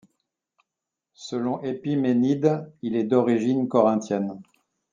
[1.13, 4.41] Selon Épiménide, il est d'origine corinthienne.